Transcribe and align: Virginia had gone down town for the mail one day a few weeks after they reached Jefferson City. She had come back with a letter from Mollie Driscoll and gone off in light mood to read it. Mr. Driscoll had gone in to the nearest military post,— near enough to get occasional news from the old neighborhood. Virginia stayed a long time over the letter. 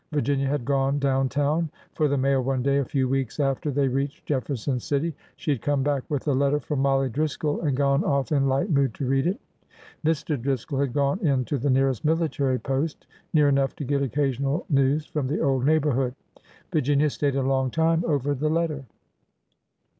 Virginia 0.11 0.47
had 0.47 0.65
gone 0.65 0.97
down 0.97 1.29
town 1.29 1.69
for 1.93 2.07
the 2.07 2.17
mail 2.17 2.41
one 2.41 2.63
day 2.63 2.79
a 2.79 2.83
few 2.83 3.07
weeks 3.07 3.39
after 3.39 3.69
they 3.69 3.87
reached 3.87 4.25
Jefferson 4.25 4.79
City. 4.79 5.13
She 5.35 5.51
had 5.51 5.61
come 5.61 5.83
back 5.83 6.01
with 6.09 6.27
a 6.27 6.33
letter 6.33 6.59
from 6.59 6.79
Mollie 6.79 7.07
Driscoll 7.07 7.61
and 7.61 7.77
gone 7.77 8.03
off 8.03 8.31
in 8.31 8.47
light 8.47 8.71
mood 8.71 8.95
to 8.95 9.05
read 9.05 9.27
it. 9.27 9.39
Mr. 10.03 10.41
Driscoll 10.41 10.79
had 10.79 10.91
gone 10.93 11.19
in 11.19 11.45
to 11.45 11.59
the 11.59 11.69
nearest 11.69 12.03
military 12.03 12.57
post,— 12.57 13.05
near 13.35 13.47
enough 13.47 13.75
to 13.75 13.83
get 13.83 14.01
occasional 14.01 14.65
news 14.71 15.05
from 15.05 15.27
the 15.27 15.39
old 15.39 15.65
neighborhood. 15.67 16.15
Virginia 16.71 17.11
stayed 17.11 17.35
a 17.35 17.43
long 17.43 17.69
time 17.69 18.03
over 18.07 18.33
the 18.33 18.49
letter. 18.49 18.85